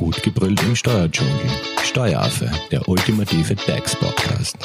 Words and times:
Gut 0.00 0.22
gebrüllt 0.22 0.62
im 0.62 0.74
Steuerdschungel. 0.74 1.34
Steueraffe, 1.82 2.50
der 2.70 2.88
ultimative 2.88 3.54
DAX-Podcast. 3.54 4.56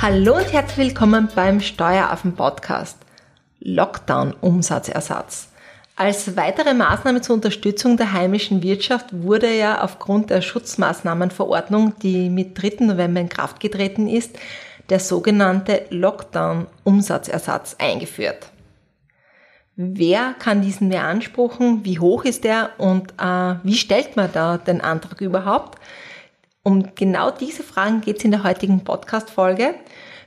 Hallo 0.00 0.36
und 0.36 0.52
herzlich 0.52 0.76
willkommen 0.76 1.28
beim 1.34 1.60
Steueraffen-Podcast. 1.60 2.98
Lockdown-Umsatzersatz. 3.58 5.48
Als 5.96 6.36
weitere 6.36 6.74
Maßnahme 6.74 7.20
zur 7.20 7.34
Unterstützung 7.34 7.96
der 7.96 8.12
heimischen 8.12 8.62
Wirtschaft 8.62 9.06
wurde 9.12 9.52
ja 9.52 9.82
aufgrund 9.82 10.30
der 10.30 10.40
Schutzmaßnahmenverordnung, 10.40 11.94
die 12.00 12.30
mit 12.30 12.62
3. 12.62 12.84
November 12.86 13.20
in 13.20 13.28
Kraft 13.28 13.58
getreten 13.58 14.08
ist, 14.08 14.38
der 14.92 15.00
sogenannte 15.00 15.86
Lockdown-Umsatzersatz 15.88 17.76
eingeführt. 17.78 18.50
Wer 19.74 20.34
kann 20.38 20.60
diesen 20.60 20.90
beanspruchen? 20.90 21.82
Wie 21.86 21.98
hoch 21.98 22.26
ist 22.26 22.44
er? 22.44 22.72
Und 22.76 23.14
äh, 23.18 23.54
wie 23.62 23.72
stellt 23.72 24.16
man 24.16 24.30
da 24.30 24.58
den 24.58 24.82
Antrag 24.82 25.22
überhaupt? 25.22 25.78
Um 26.62 26.94
genau 26.94 27.30
diese 27.30 27.62
Fragen 27.62 28.02
geht 28.02 28.18
es 28.18 28.24
in 28.24 28.32
der 28.32 28.44
heutigen 28.44 28.84
Podcast-Folge. 28.84 29.76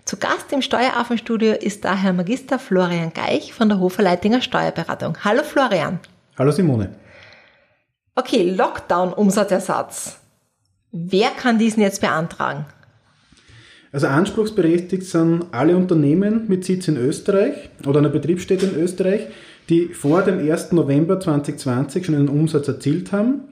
Zu 0.04 0.18
Gast 0.18 0.52
im 0.52 0.64
Steueraffenstudio 0.64 1.54
ist 1.54 1.86
daher 1.86 2.12
Magister 2.12 2.58
Florian 2.58 3.14
Geich 3.14 3.54
von 3.54 3.70
der 3.70 3.80
Hoferleitinger 3.80 4.42
Steuerberatung. 4.42 5.16
Hallo 5.24 5.44
Florian. 5.44 6.00
Hallo 6.40 6.50
Simone. 6.50 6.90
Okay, 8.16 8.50
Lockdown-Umsatzersatz. 8.50 10.18
Wer 10.92 11.30
kann 11.30 11.60
diesen 11.60 11.82
jetzt 11.82 12.02
beantragen? 12.02 12.66
Also 13.96 14.08
anspruchsberechtigt 14.08 15.04
sind 15.04 15.46
alle 15.52 15.78
Unternehmen 15.78 16.50
mit 16.50 16.66
Sitz 16.66 16.90
in 16.90 16.98
Österreich 16.98 17.70
oder 17.88 18.00
einer 18.00 18.10
Betriebsstätte 18.10 18.66
in 18.66 18.76
Österreich, 18.76 19.22
die 19.70 19.86
vor 19.86 20.22
dem 20.22 20.40
1. 20.40 20.74
November 20.74 21.18
2020 21.18 22.06
schon 22.06 22.16
einen 22.16 22.28
Umsatz 22.28 22.68
erzielt 22.68 23.14
haben, 23.14 23.44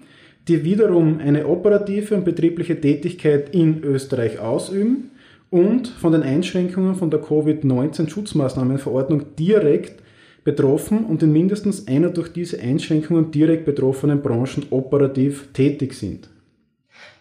die 0.49 0.65
wiederum 0.65 1.19
eine 1.19 1.47
operative 1.47 2.15
und 2.15 2.25
betriebliche 2.25 2.81
Tätigkeit 2.81 3.55
in 3.55 3.85
Österreich 3.85 4.39
ausüben 4.39 5.11
und 5.49 5.87
von 5.87 6.11
den 6.11 6.23
Einschränkungen 6.23 6.95
von 6.95 7.09
der 7.09 7.21
Covid-19-Schutzmaßnahmenverordnung 7.21 9.37
direkt 9.39 10.03
betroffen 10.43 11.05
und 11.05 11.23
in 11.23 11.31
mindestens 11.31 11.87
einer 11.87 12.09
durch 12.09 12.33
diese 12.33 12.59
Einschränkungen 12.59 13.31
direkt 13.31 13.63
betroffenen 13.63 14.21
Branchen 14.21 14.65
operativ 14.71 15.53
tätig 15.53 15.93
sind. 15.93 16.27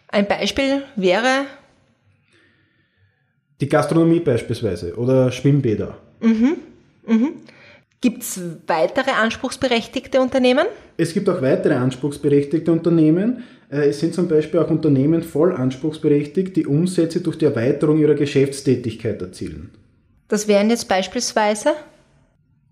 Ein 0.09 0.27
Beispiel 0.27 0.83
wäre 0.97 1.47
die 3.63 3.69
Gastronomie 3.69 4.19
beispielsweise 4.19 4.95
oder 4.97 5.31
Schwimmbäder. 5.31 5.97
Mhm. 6.21 6.57
Mhm. 7.07 7.29
Gibt 8.01 8.23
es 8.23 8.41
weitere 8.67 9.13
anspruchsberechtigte 9.13 10.21
Unternehmen? 10.21 10.67
Es 10.97 11.15
gibt 11.15 11.29
auch 11.29 11.41
weitere 11.41 11.75
anspruchsberechtigte 11.75 12.73
Unternehmen. 12.73 13.45
Äh, 13.71 13.91
es 13.91 14.01
sind 14.01 14.15
zum 14.15 14.27
Beispiel 14.27 14.59
auch 14.59 14.69
Unternehmen 14.69 15.23
voll 15.23 15.53
anspruchsberechtigt, 15.53 16.57
die 16.57 16.67
Umsätze 16.67 17.21
durch 17.21 17.39
die 17.39 17.45
Erweiterung 17.45 17.99
ihrer 17.99 18.15
Geschäftstätigkeit 18.15 19.23
erzielen. 19.23 19.71
Das 20.27 20.49
wären 20.49 20.69
jetzt 20.69 20.89
beispielsweise? 20.89 21.71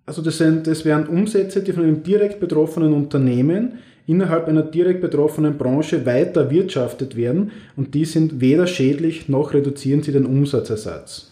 Also 0.07 0.23
das, 0.23 0.39
sind, 0.39 0.67
das 0.67 0.85
wären 0.85 1.07
Umsätze, 1.07 1.63
die 1.63 1.73
von 1.73 1.85
einem 1.85 2.03
direkt 2.03 2.41
betroffenen 2.41 2.93
Unternehmen 2.93 3.79
innerhalb 4.11 4.49
einer 4.49 4.63
direkt 4.63 5.01
betroffenen 5.01 5.57
Branche 5.57 6.05
weiter 6.05 6.51
wirtschaftet 6.51 7.17
werden 7.17 7.53
und 7.77 7.95
die 7.95 8.05
sind 8.05 8.41
weder 8.41 8.67
schädlich 8.67 9.29
noch 9.29 9.55
reduzieren 9.55 10.03
sie 10.03 10.13
den 10.13 10.27
Umsatzersatz. 10.27 11.29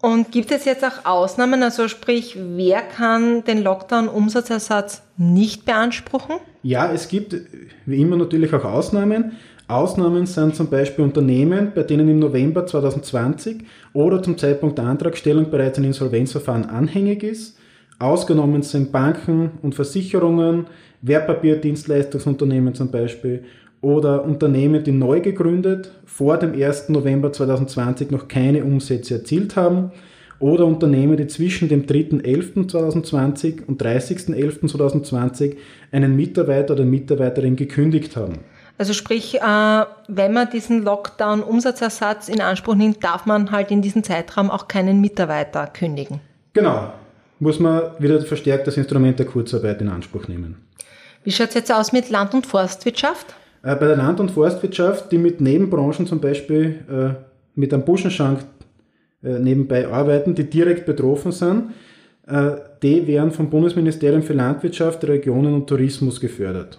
Und 0.00 0.30
gibt 0.30 0.50
es 0.52 0.64
jetzt 0.64 0.84
auch 0.84 1.04
Ausnahmen, 1.04 1.62
also 1.62 1.88
sprich, 1.88 2.36
wer 2.38 2.82
kann 2.82 3.44
den 3.44 3.62
Lockdown-Umsatzersatz 3.62 5.02
nicht 5.16 5.64
beanspruchen? 5.64 6.36
Ja, 6.62 6.92
es 6.92 7.08
gibt 7.08 7.34
wie 7.86 8.00
immer 8.00 8.16
natürlich 8.16 8.52
auch 8.52 8.64
Ausnahmen. 8.64 9.32
Ausnahmen 9.68 10.26
sind 10.26 10.54
zum 10.54 10.68
Beispiel 10.68 11.04
Unternehmen, 11.04 11.72
bei 11.74 11.82
denen 11.82 12.08
im 12.08 12.20
November 12.20 12.66
2020 12.66 13.64
oder 13.92 14.22
zum 14.22 14.38
Zeitpunkt 14.38 14.78
der 14.78 14.86
Antragstellung 14.86 15.50
bereits 15.50 15.78
ein 15.78 15.84
Insolvenzverfahren 15.84 16.66
anhängig 16.66 17.22
ist. 17.22 17.58
Ausgenommen 17.98 18.62
sind 18.62 18.92
Banken 18.92 19.52
und 19.62 19.74
Versicherungen, 19.74 20.66
Wertpapierdienstleistungsunternehmen 21.02 22.74
zum 22.74 22.90
Beispiel 22.90 23.44
oder 23.80 24.24
Unternehmen, 24.24 24.82
die 24.84 24.92
neu 24.92 25.20
gegründet, 25.20 25.92
vor 26.04 26.38
dem 26.38 26.52
1. 26.52 26.90
November 26.90 27.32
2020 27.32 28.10
noch 28.10 28.28
keine 28.28 28.64
Umsätze 28.64 29.14
erzielt 29.14 29.56
haben 29.56 29.92
oder 30.38 30.66
Unternehmen, 30.66 31.16
die 31.16 31.26
zwischen 31.26 31.68
dem 31.68 31.86
3.11.2020 31.86 33.64
und 33.66 33.82
30.11.2020 33.82 35.56
einen 35.92 36.16
Mitarbeiter 36.16 36.74
oder 36.74 36.84
Mitarbeiterin 36.84 37.56
gekündigt 37.56 38.16
haben. 38.16 38.40
Also 38.78 38.92
sprich, 38.92 39.36
äh, 39.36 39.84
wenn 40.08 40.34
man 40.34 40.50
diesen 40.50 40.82
Lockdown-Umsatzersatz 40.82 42.28
in 42.28 42.42
Anspruch 42.42 42.74
nimmt, 42.74 43.02
darf 43.02 43.24
man 43.24 43.50
halt 43.50 43.70
in 43.70 43.80
diesem 43.80 44.04
Zeitraum 44.04 44.50
auch 44.50 44.68
keinen 44.68 45.00
Mitarbeiter 45.00 45.66
kündigen. 45.66 46.20
Genau. 46.52 46.92
Muss 47.38 47.60
man 47.60 47.82
wieder 47.98 48.20
verstärkt 48.22 48.66
das 48.66 48.76
Instrument 48.76 49.18
der 49.18 49.26
Kurzarbeit 49.26 49.80
in 49.80 49.88
Anspruch 49.88 50.26
nehmen. 50.28 50.66
Wie 51.22 51.32
schaut 51.32 51.48
es 51.48 51.54
jetzt 51.54 51.72
aus 51.72 51.92
mit 51.92 52.08
Land- 52.08 52.34
und 52.34 52.46
Forstwirtschaft? 52.46 53.34
Äh, 53.62 53.74
bei 53.74 53.86
der 53.86 53.96
Land- 53.96 54.20
und 54.20 54.30
Forstwirtschaft, 54.30 55.10
die 55.10 55.18
mit 55.18 55.40
Nebenbranchen 55.40 56.06
zum 56.06 56.20
Beispiel 56.20 56.84
äh, 56.88 57.24
mit 57.56 57.74
einem 57.74 57.84
Buschenschank 57.84 58.40
äh, 59.24 59.38
nebenbei 59.38 59.88
arbeiten, 59.88 60.34
die 60.34 60.48
direkt 60.48 60.86
betroffen 60.86 61.32
sind, 61.32 61.72
die 62.82 63.06
werden 63.06 63.30
vom 63.30 63.48
Bundesministerium 63.50 64.20
für 64.24 64.32
Landwirtschaft, 64.32 65.04
Regionen 65.04 65.54
und 65.54 65.68
Tourismus 65.68 66.20
gefördert. 66.20 66.76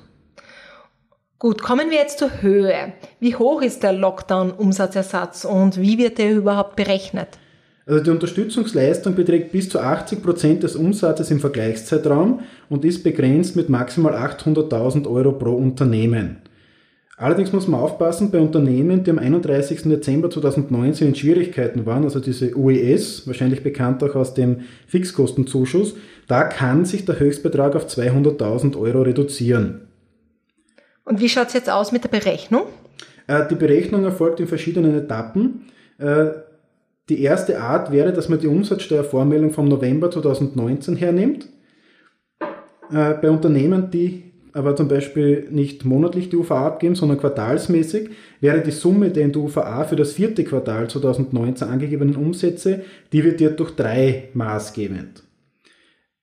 Gut, 1.40 1.62
kommen 1.62 1.90
wir 1.90 2.00
jetzt 2.00 2.20
zur 2.20 2.42
Höhe. 2.42 2.92
Wie 3.22 3.34
hoch 3.34 3.62
ist 3.62 3.82
der 3.82 3.94
Lockdown-Umsatzersatz 3.94 5.46
und 5.46 5.80
wie 5.80 5.98
wird 5.98 6.18
der 6.18 6.34
überhaupt 6.34 6.76
berechnet? 6.76 7.40
Also 7.88 8.04
die 8.04 8.10
Unterstützungsleistung 8.10 9.16
beträgt 9.16 9.54
bis 9.54 9.70
zu 9.70 9.80
80 9.80 10.22
Prozent 10.22 10.64
des 10.64 10.76
Umsatzes 10.76 11.32
im 11.32 11.40
Vergleichszeitraum 11.40 12.42
und 12.68 12.84
ist 12.84 13.02
begrenzt 13.02 13.56
mit 13.56 13.70
maximal 13.70 14.14
800.000 14.14 15.10
Euro 15.10 15.32
pro 15.32 15.52
Unternehmen. 15.54 16.42
Allerdings 17.16 17.54
muss 17.54 17.68
man 17.68 17.80
aufpassen, 17.80 18.30
bei 18.30 18.40
Unternehmen, 18.40 19.04
die 19.04 19.10
am 19.10 19.18
31. 19.18 19.84
Dezember 19.84 20.30
2019 20.30 21.08
in 21.08 21.16
Schwierigkeiten 21.16 21.86
waren, 21.86 22.04
also 22.04 22.20
diese 22.20 22.56
UES, 22.56 23.26
wahrscheinlich 23.26 23.64
bekannt 23.64 24.04
auch 24.04 24.16
aus 24.16 24.34
dem 24.34 24.60
Fixkostenzuschuss, 24.88 25.96
da 26.28 26.44
kann 26.44 26.86
sich 26.86 27.06
der 27.06 27.20
Höchstbetrag 27.20 27.76
auf 27.76 27.88
200.000 27.88 28.78
Euro 28.78 29.02
reduzieren. 29.02 29.88
Und 31.06 31.22
wie 31.22 31.30
schaut 31.30 31.48
es 31.48 31.54
jetzt 31.54 31.70
aus 31.70 31.94
mit 31.94 32.04
der 32.04 32.10
Berechnung? 32.10 32.64
Äh, 33.28 33.48
die 33.48 33.56
Berechnung 33.56 34.04
erfolgt 34.04 34.42
in 34.42 34.48
verschiedenen 34.48 34.94
Etappen. 34.94 35.62
Die 37.10 37.22
erste 37.22 37.62
Art 37.62 37.92
wäre, 37.92 38.12
dass 38.12 38.30
man 38.30 38.40
die 38.40 38.48
Umsatzsteuervormeldung 38.48 39.52
vom 39.52 39.68
November 39.68 40.12
2019 40.12 40.96
hernimmt. 40.98 41.48
Äh, 42.92 43.14
bei 43.22 43.30
Unternehmen, 43.30 43.92
die 43.92 44.24
aber 44.54 44.76
zum 44.76 44.88
Beispiel 44.88 45.48
nicht 45.52 45.86
monatlich 45.86 46.30
die 46.30 46.36
UVA 46.36 46.66
abgeben, 46.66 46.96
sondern 46.96 47.20
quartalsmäßig, 47.20 48.10
wäre 48.42 48.62
die 48.62 48.72
Summe 48.72 49.12
der 49.12 49.26
in 49.26 49.32
der 49.32 49.44
UVA 49.44 49.84
für 49.84 49.96
das 49.96 50.14
vierte 50.14 50.44
Quartal 50.44 50.90
2019 50.90 51.68
angegebenen 51.68 52.16
Umsätze 52.16 52.82
dividiert 53.14 53.60
durch 53.60 53.76
drei 53.76 54.30
maßgebend. 54.34 55.24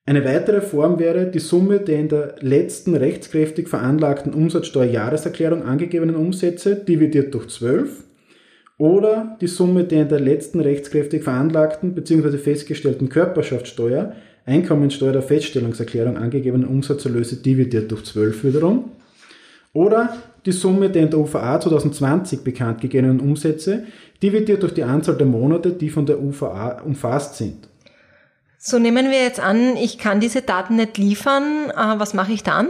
Eine 0.06 0.25
weitere 0.25 0.61
Form 0.61 0.99
wäre 0.99 1.31
die 1.31 1.39
Summe 1.39 1.78
der 1.78 1.99
in 1.99 2.09
der 2.09 2.34
letzten 2.41 2.95
rechtskräftig 2.97 3.69
veranlagten 3.69 4.34
Umsatzsteuerjahreserklärung 4.34 5.62
angegebenen 5.62 6.16
Umsätze 6.16 6.75
dividiert 6.77 7.33
durch 7.33 7.49
12 7.49 8.05
oder 8.78 9.36
die 9.40 9.46
Summe 9.46 9.84
der 9.84 10.02
in 10.02 10.08
der 10.08 10.20
letzten 10.20 10.60
rechtskräftig 10.60 11.22
veranlagten 11.22 11.94
bzw. 11.94 12.38
festgestellten 12.38 13.09
Körperschaftssteuer, 13.09 14.15
Einkommensteuer 14.47 15.12
der 15.12 15.22
Feststellungserklärung 15.22 16.16
angegebenen 16.16 16.68
Umsatzerlöse 16.68 17.36
dividiert 17.36 17.91
durch 17.91 18.04
12 18.04 18.44
wiederum. 18.44 18.91
Oder 19.72 20.16
die 20.44 20.53
Summe 20.53 20.91
der 20.91 21.03
in 21.03 21.10
der 21.10 21.18
UVA 21.18 21.59
2020 21.60 22.44
bekannt 22.44 22.80
gegebenen 22.80 23.21
Umsätze 23.21 23.84
dividiert 24.22 24.62
durch 24.62 24.74
die 24.74 24.84
Anzahl 24.84 25.16
der 25.16 25.27
Monate, 25.27 25.72
die 25.72 25.88
von 25.88 26.06
der 26.06 26.20
UVA 26.20 26.82
umfasst 26.82 27.36
sind. 27.36 27.68
So 28.59 28.78
nehmen 28.78 29.10
wir 29.10 29.22
jetzt 29.22 29.41
an, 29.41 29.77
ich 29.77 29.98
kann 29.98 30.20
diese 30.20 30.42
Daten 30.42 30.77
nicht 30.77 30.97
liefern. 30.97 31.70
Äh, 31.70 31.98
was 31.98 32.15
mache 32.15 32.32
ich 32.32 32.42
dann? 32.42 32.68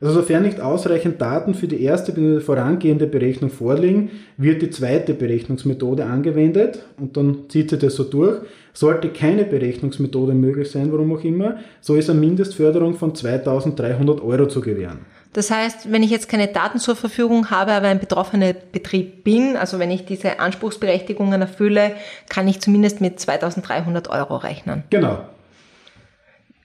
Also 0.00 0.14
sofern 0.14 0.44
nicht 0.44 0.60
ausreichend 0.60 1.20
Daten 1.20 1.54
für 1.54 1.68
die 1.68 1.82
erste 1.82 2.40
vorangehende 2.40 3.06
Berechnung 3.06 3.50
vorliegen, 3.50 4.10
wird 4.38 4.62
die 4.62 4.70
zweite 4.70 5.12
Berechnungsmethode 5.12 6.06
angewendet 6.06 6.84
und 6.98 7.18
dann 7.18 7.50
zieht 7.50 7.70
sie 7.70 7.78
das 7.78 7.96
so 7.96 8.04
durch. 8.04 8.40
Sollte 8.72 9.10
keine 9.10 9.44
Berechnungsmethode 9.44 10.32
möglich 10.32 10.70
sein, 10.70 10.90
warum 10.90 11.12
auch 11.14 11.22
immer, 11.22 11.56
so 11.82 11.96
ist 11.96 12.08
eine 12.08 12.20
Mindestförderung 12.20 12.94
von 12.94 13.14
2300 13.14 14.22
Euro 14.22 14.46
zu 14.46 14.62
gewähren. 14.62 15.00
Das 15.32 15.50
heißt, 15.50 15.92
wenn 15.92 16.02
ich 16.02 16.10
jetzt 16.10 16.28
keine 16.28 16.48
Daten 16.48 16.78
zur 16.78 16.96
Verfügung 16.96 17.50
habe, 17.50 17.72
aber 17.72 17.88
ein 17.88 18.00
betroffener 18.00 18.52
Betrieb 18.52 19.22
bin, 19.22 19.56
also 19.56 19.78
wenn 19.78 19.90
ich 19.90 20.06
diese 20.06 20.40
Anspruchsberechtigungen 20.40 21.40
erfülle, 21.40 21.92
kann 22.28 22.48
ich 22.48 22.60
zumindest 22.60 23.00
mit 23.00 23.20
2300 23.20 24.08
Euro 24.08 24.36
rechnen. 24.36 24.82
Genau. 24.90 25.20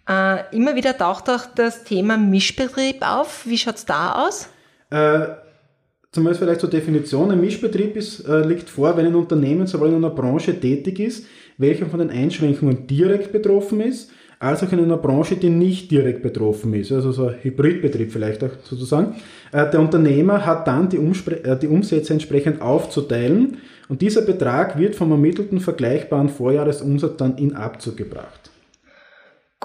Äh, 0.07 0.55
immer 0.55 0.75
wieder 0.75 0.97
taucht 0.97 1.29
auch 1.29 1.45
das 1.55 1.83
Thema 1.83 2.17
Mischbetrieb 2.17 2.97
auf. 3.01 3.45
Wie 3.45 3.57
schaut's 3.57 3.85
da 3.85 4.27
aus? 4.27 4.49
Äh, 4.91 5.27
zumindest 6.11 6.41
vielleicht 6.41 6.61
zur 6.61 6.69
Definition. 6.69 7.31
Ein 7.31 7.41
Mischbetrieb 7.41 7.95
ist, 7.95 8.27
äh, 8.27 8.45
liegt 8.45 8.69
vor, 8.69 8.95
wenn 8.97 9.07
ein 9.07 9.15
Unternehmen 9.15 9.65
sowohl 9.65 9.89
in 9.89 9.95
einer 9.95 10.11
Branche 10.11 10.59
tätig 10.59 10.99
ist, 10.99 11.25
welcher 11.57 11.87
von 11.87 11.99
den 11.99 12.11
Einschränkungen 12.11 12.85
direkt 12.85 13.31
betroffen 13.31 13.81
ist, 13.81 14.11
als 14.37 14.61
auch 14.61 14.71
in 14.71 14.79
einer 14.79 14.97
Branche, 14.97 15.37
die 15.37 15.49
nicht 15.49 15.89
direkt 15.89 16.21
betroffen 16.21 16.73
ist, 16.73 16.91
also 16.91 17.11
so 17.11 17.27
ein 17.27 17.35
Hybridbetrieb 17.41 18.11
vielleicht 18.11 18.43
auch 18.43 18.51
sozusagen. 18.63 19.15
Äh, 19.51 19.71
der 19.71 19.79
Unternehmer 19.79 20.45
hat 20.45 20.67
dann 20.67 20.87
die, 20.87 20.99
Umspre 20.99 21.43
äh, 21.43 21.57
die 21.57 21.67
Umsätze 21.67 22.13
entsprechend 22.13 22.61
aufzuteilen 22.61 23.57
und 23.89 24.03
dieser 24.03 24.21
Betrag 24.21 24.77
wird 24.77 24.93
vom 24.93 25.09
ermittelten 25.11 25.59
vergleichbaren 25.59 26.29
Vorjahresumsatz 26.29 27.17
dann 27.17 27.37
in 27.37 27.55
Abzug 27.55 27.97
gebracht. 27.97 28.51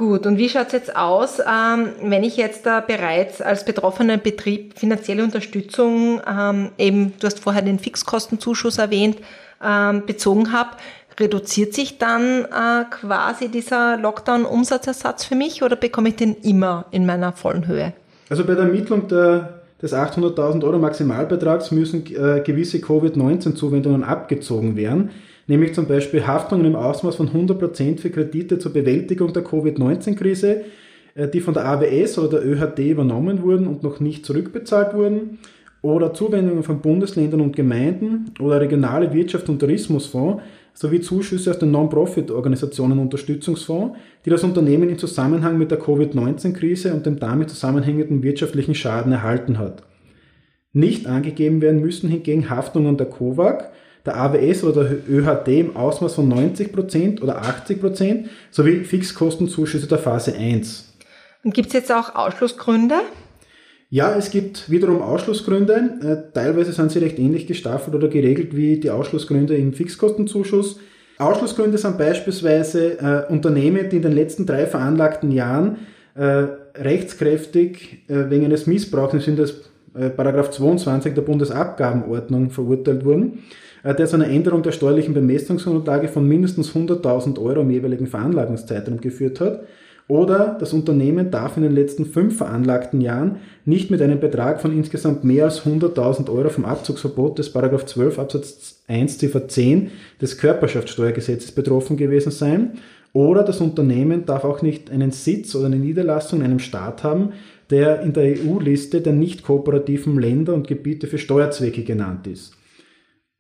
Gut, 0.01 0.25
und 0.25 0.39
wie 0.39 0.49
schaut's 0.49 0.73
jetzt 0.73 0.97
aus, 0.97 1.41
ähm, 1.41 1.89
wenn 2.03 2.25
ich 2.25 2.39
jetzt 2.39 2.65
da 2.65 2.81
bereits 2.81 3.43
als 3.43 3.67
betroffener 3.67 4.17
Betrieb 4.17 4.79
finanzielle 4.79 5.23
Unterstützung, 5.23 6.23
ähm, 6.27 6.71
eben, 6.79 7.13
du 7.21 7.27
hast 7.27 7.41
vorher 7.41 7.61
den 7.61 7.79
Fixkostenzuschuss 7.79 8.79
erwähnt, 8.79 9.19
ähm, 9.63 10.07
bezogen 10.07 10.55
habe, 10.55 10.71
reduziert 11.21 11.75
sich 11.75 11.99
dann 11.99 12.47
äh, 12.47 12.87
quasi 12.91 13.51
dieser 13.51 13.99
Lockdown-Umsatzersatz 13.99 15.27
für 15.27 15.35
mich 15.35 15.63
oder 15.63 15.77
bekomme 15.77 16.09
ich 16.09 16.17
den 16.17 16.35
immer 16.37 16.87
in 16.93 17.05
meiner 17.05 17.33
vollen 17.33 17.67
Höhe? 17.67 17.93
Also 18.31 18.47
bei 18.47 18.55
der 18.55 18.65
Ermittlung 18.65 19.07
der, 19.07 19.61
des 19.83 19.93
800.000 19.93 20.65
Euro 20.65 20.79
Maximalbetrags 20.79 21.73
müssen 21.73 22.07
äh, 22.07 22.41
gewisse 22.41 22.81
Covid-19-Zuwendungen 22.81 24.03
abgezogen 24.03 24.77
werden, 24.77 25.11
nämlich 25.51 25.75
zum 25.75 25.87
Beispiel 25.87 26.27
Haftungen 26.27 26.65
im 26.65 26.77
Ausmaß 26.77 27.17
von 27.17 27.29
100% 27.29 27.99
für 27.99 28.11
Kredite 28.11 28.59
zur 28.59 28.73
Bewältigung 28.73 29.33
der 29.33 29.43
Covid-19-Krise, 29.43 30.63
äh, 31.15 31.29
die 31.29 31.41
von 31.41 31.55
der 31.55 31.67
AWS 31.67 32.19
oder 32.19 32.41
der 32.41 32.47
ÖHD 32.47 32.79
übernommen 32.79 33.43
wurden 33.43 33.67
und 33.67 33.83
noch 33.83 34.01
nicht 34.01 34.25
zurückbezahlt 34.25 34.95
wurden, 34.95 35.39
oder 35.83 36.15
Zuwendungen 36.15 36.63
von 36.63 36.81
Bundesländern 36.81 37.41
und 37.41 37.57
Gemeinden 37.57 38.33
oder 38.39 38.61
regionale 38.61 39.13
Wirtschaft- 39.13 39.49
und 39.49 39.59
Tourismusfonds, 39.59 40.43
sowie 40.73 41.01
Zuschüsse 41.01 41.51
aus 41.51 41.59
dem 41.59 41.73
Non-Profit-Organisationen 41.73 42.99
Unterstützungsfonds, 42.99 43.97
die 44.25 44.31
das 44.31 44.45
Unternehmen 44.45 44.89
im 44.89 44.99
Zusammenhang 44.99 45.59
mit 45.59 45.71
der 45.73 45.79
Covid-19-Krise 45.79 46.95
und 46.95 47.07
dem 47.07 47.19
damit 47.19 47.51
zusammenhängenden 47.51 48.23
wirtschaftlichen 48.23 48.75
Schaden 48.77 49.13
erhalten 49.13 49.59
hat. 49.59 49.83
Nicht 50.73 51.09
angegeben 51.09 51.61
werden 51.61 51.81
müssen 51.81 52.09
hingegen 52.09 52.51
Haftungen 52.51 52.97
der 52.97 53.07
COVAG, 53.07 53.71
der 54.07 54.17
AWS 54.17 54.65
oder 54.65 54.85
der 54.85 54.99
ÖHD 55.09 55.49
im 55.49 55.77
Ausmaß 55.77 56.15
von 56.15 56.33
90% 56.33 57.23
oder 57.23 57.43
80% 57.43 58.27
sowie 58.51 58.85
Fixkostenzuschüsse 58.85 59.87
der 59.87 59.99
Phase 59.99 60.35
1. 60.35 60.95
Und 61.45 61.55
gibt 61.55 61.69
es 61.69 61.73
jetzt 61.75 61.93
auch 61.93 62.15
Ausschlussgründe? 62.15 62.97
Ja, 63.89 64.15
es 64.15 64.31
gibt 64.31 64.71
wiederum 64.71 65.03
Ausschlussgründe. 65.03 65.75
Äh, 66.03 66.33
teilweise 66.33 66.73
sind 66.73 66.93
sie 66.93 67.01
recht 67.01 67.19
ähnlich 67.19 67.47
gestaffelt 67.47 67.97
oder 67.97 68.09
geregelt 68.09 68.55
wie 68.55 68.79
die 68.79 68.91
Ausschlussgründe 68.91 69.57
im 69.57 69.73
Fixkostenzuschuss. 69.73 70.79
Ausschlussgründe 71.19 71.77
sind 71.77 71.99
beispielsweise 71.99 72.99
äh, 72.99 73.33
Unternehmen, 73.33 73.91
die 73.91 73.97
in 73.97 74.03
den 74.03 74.13
letzten 74.13 74.47
drei 74.47 74.67
veranlagten 74.67 75.33
Jahren 75.33 75.79
äh, 76.15 76.47
rechtskräftig 76.77 78.05
äh, 78.09 78.31
wegen 78.31 78.45
eines 78.45 78.67
Missbrauchs 78.67 79.13
im 79.15 79.21
Sinne 79.21 79.37
des 79.39 79.71
äh, 79.95 80.09
Paragraph 80.09 80.51
22 80.51 81.15
der 81.15 81.23
Bundesabgabenordnung 81.23 82.51
verurteilt 82.51 83.05
wurden, 83.05 83.45
der 83.85 84.07
zu 84.07 84.17
einer 84.17 84.29
Änderung 84.29 84.63
der 84.63 84.73
steuerlichen 84.73 85.15
Bemessungsgrundlage 85.15 86.09
von 86.09 86.27
mindestens 86.27 86.73
100.000 86.75 87.39
Euro 87.41 87.61
im 87.61 87.71
jeweiligen 87.71 88.07
Veranlagungszeitraum 88.07 89.01
geführt 89.01 89.41
hat 89.41 89.61
oder 90.11 90.57
das 90.59 90.73
Unternehmen 90.73 91.31
darf 91.31 91.57
in 91.57 91.63
den 91.63 91.73
letzten 91.73 92.05
fünf 92.05 92.37
veranlagten 92.39 93.01
Jahren 93.01 93.37
nicht 93.65 93.93
mit 93.93 94.03
einem 94.03 94.19
Betrag 94.19 94.61
von 94.61 94.77
insgesamt 94.77 95.23
mehr 95.23 95.45
als 95.45 95.65
100.000 95.65 96.29
Euro 96.29 96.49
vom 96.49 96.65
Abzugsverbot 96.65 97.39
des 97.39 97.53
12 97.53 98.19
Absatz 98.19 98.83
1 98.89 99.19
Ziffer 99.19 99.47
10 99.47 99.93
des 100.21 100.37
Körperschaftssteuergesetzes 100.37 101.53
betroffen 101.53 101.97
gewesen 101.97 102.33
sein. 102.33 102.73
Oder 103.13 103.45
das 103.45 103.61
Unternehmen 103.61 104.27
darf 104.27 104.43
auch 104.43 104.63
nicht 104.63 104.91
einen 104.91 105.13
Sitz 105.13 105.55
oder 105.55 105.67
eine 105.67 105.77
Niederlassung 105.77 106.41
in 106.41 106.47
einem 106.47 106.59
Staat 106.59 107.05
haben, 107.05 107.31
der 107.71 108.03
in 108.03 108.13
der 108.13 108.37
EU-Liste 108.37 109.03
der 109.03 109.13
nicht 109.13 109.45
kooperativen 109.45 110.19
Länder 110.19 110.55
und 110.55 110.67
Gebiete 110.67 111.07
für 111.07 111.19
Steuerzwecke 111.19 111.85
genannt 111.85 112.27
ist 112.27 112.57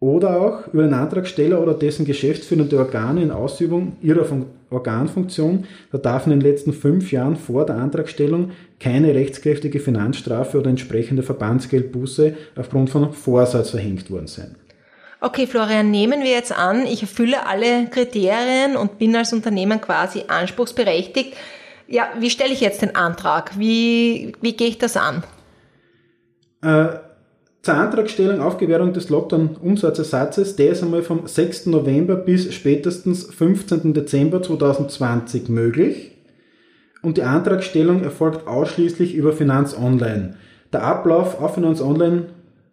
oder 0.01 0.41
auch 0.41 0.67
über 0.73 0.83
den 0.83 0.95
Antragsteller 0.95 1.63
oder 1.63 1.75
dessen 1.75 2.07
geschäftsführende 2.07 2.79
Organe 2.79 3.23
in 3.23 3.31
Ausübung 3.31 3.99
ihrer 4.01 4.27
Organfunktion, 4.71 5.67
da 5.93 5.99
darf 5.99 6.27
in 6.27 6.31
den 6.31 6.41
letzten 6.41 6.73
fünf 6.73 7.13
Jahren 7.13 7.37
vor 7.37 7.67
der 7.67 7.77
Antragstellung 7.77 8.53
keine 8.81 9.15
rechtskräftige 9.15 9.79
Finanzstrafe 9.79 10.59
oder 10.59 10.71
entsprechende 10.71 11.23
Verbandsgeldbuße 11.23 12.35
aufgrund 12.57 12.89
von 12.89 13.13
Vorsatz 13.13 13.71
verhängt 13.71 14.11
worden 14.11 14.27
sein. 14.27 14.57
Okay, 15.21 15.47
Florian, 15.47 15.91
nehmen 15.91 16.23
wir 16.23 16.31
jetzt 16.31 16.57
an, 16.57 16.87
ich 16.87 17.03
erfülle 17.03 17.47
alle 17.47 17.87
Kriterien 17.91 18.79
und 18.79 18.99
bin 18.99 19.15
als 19.15 19.35
Unternehmen 19.35 19.79
quasi 19.79 20.25
anspruchsberechtigt. 20.29 21.37
Ja, 21.89 22.09
wie 22.19 22.31
stelle 22.31 22.55
ich 22.55 22.63
jetzt 22.63 22.81
den 22.81 22.97
Antrag? 22.97 23.59
Wie, 23.59 24.33
wie 24.41 24.57
gehe 24.57 24.69
ich 24.69 24.79
das 24.79 24.97
an? 24.97 25.23
Äh, 26.63 27.01
zur 27.63 27.75
Antragstellung 27.75 28.41
auf 28.41 28.57
Gewährung 28.57 28.95
des 28.95 29.11
Lockdown-Umsatzersatzes, 29.11 30.57
der 30.57 30.71
ist 30.71 30.83
einmal 30.83 31.03
vom 31.03 31.27
6. 31.27 31.67
November 31.67 32.17
bis 32.17 32.53
spätestens 32.55 33.25
15. 33.25 33.93
Dezember 33.93 34.43
2020 34.43 35.51
möglich. 35.51 36.13
Und 37.03 37.19
die 37.19 37.23
Antragstellung 37.23 38.03
erfolgt 38.03 38.47
ausschließlich 38.47 39.15
über 39.15 39.33
Finanz 39.33 39.77
Online. 39.77 40.37
Der 40.73 40.85
Ablauf 40.85 41.41
auf 41.41 41.55
Finanz 41.55 41.83
Online 41.83 42.27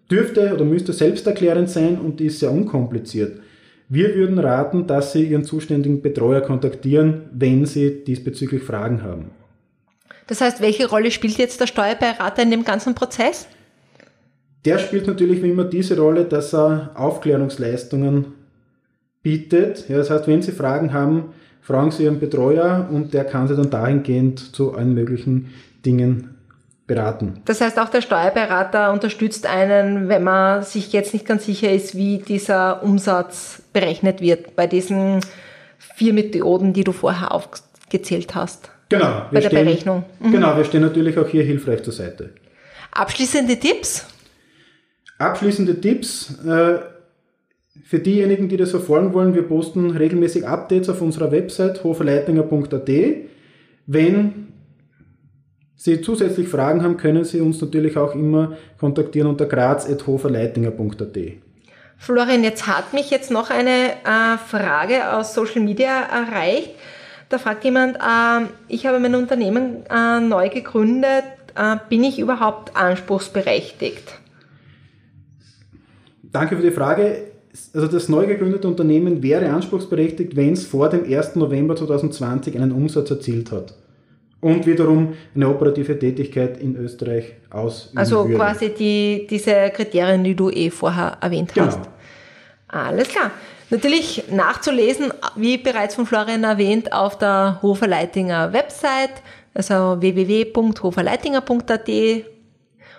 dürfte 0.09 0.53
oder 0.53 0.63
müsste 0.63 0.93
selbsterklärend 0.93 1.69
sein 1.69 1.99
und 1.99 2.21
ist 2.21 2.39
sehr 2.39 2.51
unkompliziert. 2.51 3.41
Wir 3.89 4.15
würden 4.15 4.39
raten, 4.39 4.87
dass 4.87 5.13
Sie 5.13 5.23
Ihren 5.23 5.43
zuständigen 5.43 6.01
Betreuer 6.01 6.41
kontaktieren, 6.41 7.23
wenn 7.33 7.65
Sie 7.65 8.03
diesbezüglich 8.05 8.63
Fragen 8.63 9.03
haben. 9.03 9.31
Das 10.27 10.41
heißt, 10.41 10.61
welche 10.61 10.89
Rolle 10.89 11.11
spielt 11.11 11.37
jetzt 11.37 11.59
der 11.59 11.67
Steuerberater 11.67 12.43
in 12.43 12.51
dem 12.51 12.65
ganzen 12.65 12.95
Prozess? 12.95 13.47
Der 14.65 14.79
spielt 14.79 15.07
natürlich 15.07 15.43
wie 15.43 15.49
immer 15.51 15.63
diese 15.63 15.97
Rolle, 15.97 16.25
dass 16.25 16.53
er 16.53 16.91
Aufklärungsleistungen 16.95 18.33
bietet. 19.21 19.87
Ja, 19.89 19.97
das 19.97 20.09
heißt, 20.09 20.27
wenn 20.27 20.41
Sie 20.41 20.51
Fragen 20.51 20.93
haben, 20.93 21.33
fragen 21.61 21.91
Sie 21.91 22.03
Ihren 22.03 22.19
Betreuer 22.19 22.87
und 22.91 23.13
der 23.13 23.25
kann 23.25 23.47
Sie 23.47 23.55
dann 23.55 23.69
dahingehend 23.69 24.55
zu 24.55 24.73
allen 24.73 24.93
möglichen 24.93 25.53
Dingen 25.85 26.37
beraten. 26.87 27.41
Das 27.45 27.59
heißt, 27.61 27.77
auch 27.79 27.89
der 27.89 28.01
Steuerberater 28.01 28.93
unterstützt 28.93 29.45
einen, 29.45 30.07
wenn 30.07 30.23
man 30.23 30.63
sich 30.63 30.93
jetzt 30.93 31.13
nicht 31.13 31.25
ganz 31.25 31.45
sicher 31.45 31.71
ist, 31.71 31.95
wie 31.95 32.19
dieser 32.19 32.81
Umsatz 32.81 33.61
berechnet 33.73 34.21
wird 34.21 34.55
bei 34.55 34.67
diesen 34.67 35.19
vier 35.77 36.13
Methoden, 36.13 36.73
die 36.73 36.85
du 36.85 36.93
vorher 36.93 37.33
aufgezählt 37.33 38.35
hast. 38.35 38.71
Genau. 38.89 39.23
Bei 39.31 39.41
der 39.41 39.49
stehen, 39.49 39.65
Berechnung. 39.65 40.05
Mhm. 40.19 40.31
Genau, 40.31 40.55
wir 40.55 40.63
stehen 40.63 40.81
natürlich 40.81 41.17
auch 41.17 41.27
hier 41.27 41.43
hilfreich 41.43 41.83
zur 41.83 41.93
Seite. 41.93 42.29
Abschließende 42.91 43.57
Tipps? 43.57 44.07
Abschließende 45.17 45.81
Tipps 45.81 46.35
äh, 46.45 46.79
für 47.83 47.99
diejenigen, 47.99 48.49
die 48.49 48.57
das 48.57 48.71
verfolgen 48.71 49.13
wollen. 49.13 49.33
Wir 49.33 49.43
posten 49.43 49.91
regelmäßig 49.91 50.47
Updates 50.47 50.89
auf 50.89 51.01
unserer 51.01 51.31
Website 51.31 51.83
hoferleitinger.at. 51.83 52.89
Wenn 53.85 54.47
Sie 55.79 56.01
zusätzlich 56.01 56.47
Fragen 56.47 56.83
haben, 56.83 56.97
können 56.97 57.23
Sie 57.23 57.39
uns 57.39 57.61
natürlich 57.61 57.97
auch 57.97 58.15
immer 58.15 58.57
kontaktieren 58.79 59.27
unter 59.27 59.45
graz.hoferleitinger.at. 59.45 61.17
Florian, 61.99 62.43
jetzt 62.43 62.67
hat 62.67 62.93
mich 62.93 63.09
jetzt 63.09 63.31
noch 63.31 63.49
eine 63.49 63.91
äh, 63.91 64.37
Frage 64.37 65.13
aus 65.13 65.33
Social 65.33 65.61
Media 65.61 66.01
erreicht. 66.01 66.71
Da 67.29 67.37
fragt 67.37 67.63
jemand, 67.63 67.97
äh, 67.97 68.47
ich 68.67 68.85
habe 68.85 68.99
mein 68.99 69.15
Unternehmen 69.15 69.85
äh, 69.89 70.19
neu 70.19 70.49
gegründet, 70.49 71.23
äh, 71.55 71.77
bin 71.89 72.03
ich 72.03 72.19
überhaupt 72.19 72.75
anspruchsberechtigt? 72.75 74.19
Danke 76.31 76.55
für 76.55 76.61
die 76.63 76.71
Frage. 76.71 77.23
Also 77.73 77.87
das 77.87 78.07
neu 78.09 78.27
gegründete 78.27 78.67
Unternehmen 78.67 79.23
wäre 79.23 79.49
anspruchsberechtigt, 79.49 80.35
wenn 80.35 80.53
es 80.53 80.65
vor 80.65 80.89
dem 80.89 81.03
1. 81.11 81.35
November 81.37 81.75
2020 81.75 82.55
einen 82.55 82.71
Umsatz 82.71 83.09
erzielt 83.09 83.51
hat 83.51 83.73
und 84.41 84.67
wiederum 84.67 85.13
eine 85.33 85.49
operative 85.49 85.97
Tätigkeit 85.97 86.59
in 86.59 86.75
Österreich 86.75 87.33
ausüben 87.49 87.97
Also 87.97 88.25
würde. 88.25 88.35
quasi 88.35 88.69
die, 88.69 89.25
diese 89.27 89.71
Kriterien, 89.73 90.23
die 90.23 90.35
du 90.35 90.51
eh 90.51 90.69
vorher 90.69 91.17
erwähnt 91.21 91.53
Genau. 91.55 91.67
hast. 91.67 91.79
Alles 92.67 93.07
klar. 93.09 93.31
Natürlich 93.69 94.23
nachzulesen, 94.31 95.11
wie 95.35 95.57
bereits 95.57 95.95
von 95.95 96.05
Florian 96.05 96.43
erwähnt, 96.43 96.93
auf 96.93 97.17
der 97.17 97.59
Hoferleitinger 97.61 98.53
Website, 98.53 99.09
also 99.55 99.97
www.hoferleitinger.at 99.99 101.89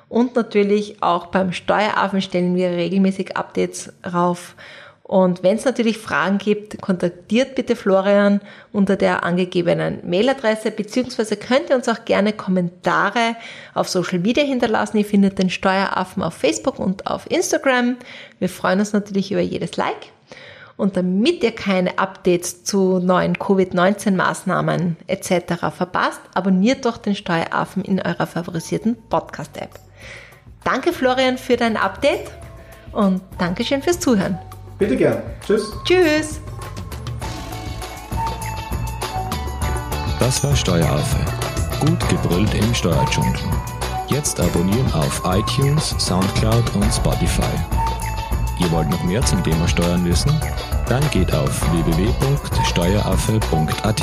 Und 0.08 0.36
natürlich 0.36 1.02
auch 1.02 1.26
beim 1.26 1.52
Steueraffen 1.52 2.22
stellen 2.22 2.56
wir 2.56 2.70
regelmäßig 2.70 3.36
Updates 3.36 3.92
rauf. 4.10 4.54
Und 5.02 5.42
wenn 5.42 5.56
es 5.56 5.64
natürlich 5.64 5.96
Fragen 5.96 6.36
gibt, 6.36 6.82
kontaktiert 6.82 7.54
bitte 7.54 7.76
Florian 7.76 8.42
unter 8.72 8.94
der 8.96 9.24
angegebenen 9.24 10.00
Mailadresse, 10.06 10.70
beziehungsweise 10.70 11.36
könnt 11.36 11.70
ihr 11.70 11.76
uns 11.76 11.88
auch 11.88 12.04
gerne 12.04 12.34
Kommentare 12.34 13.34
auf 13.72 13.88
Social 13.88 14.18
Media 14.18 14.44
hinterlassen. 14.44 14.98
Ihr 14.98 15.06
findet 15.06 15.38
den 15.38 15.48
Steueraffen 15.48 16.22
auf 16.22 16.34
Facebook 16.34 16.78
und 16.78 17.06
auf 17.06 17.30
Instagram. 17.30 17.96
Wir 18.38 18.50
freuen 18.50 18.80
uns 18.80 18.92
natürlich 18.92 19.32
über 19.32 19.40
jedes 19.40 19.78
Like. 19.78 20.12
Und 20.76 20.98
damit 20.98 21.42
ihr 21.42 21.52
keine 21.52 21.98
Updates 21.98 22.62
zu 22.64 22.98
neuen 22.98 23.38
Covid-19-Maßnahmen 23.38 24.96
etc. 25.06 25.74
verpasst, 25.74 26.20
abonniert 26.34 26.84
doch 26.84 26.98
den 26.98 27.16
Steueraffen 27.16 27.82
in 27.82 28.00
eurer 28.00 28.26
favorisierten 28.26 28.96
Podcast-App. 29.08 29.88
Danke 30.70 30.92
Florian 30.92 31.38
für 31.38 31.56
dein 31.56 31.78
Update 31.78 32.30
und 32.92 33.22
Dankeschön 33.38 33.80
fürs 33.80 33.98
Zuhören. 33.98 34.38
Bitte 34.78 34.98
gern. 34.98 35.22
Tschüss. 35.46 35.72
Tschüss. 35.84 36.42
Das 40.20 40.44
war 40.44 40.54
Steueraffe. 40.54 41.16
Gut 41.80 42.06
gebrüllt 42.10 42.52
im 42.52 42.75
Steuerdschungel. 42.75 43.40
Jetzt 44.08 44.38
abonnieren 44.40 44.92
auf 44.92 45.22
iTunes, 45.25 45.94
Soundcloud 45.98 46.75
und 46.75 46.92
Spotify. 46.92 47.40
Ihr 48.60 48.70
wollt 48.70 48.90
noch 48.90 49.02
mehr 49.04 49.22
zum 49.22 49.42
Thema 49.42 49.66
Steuern 49.66 50.04
wissen? 50.04 50.38
Dann 50.87 51.08
geht 51.12 51.32
auf 51.32 51.62
www.steueraffe.at. 51.72 54.02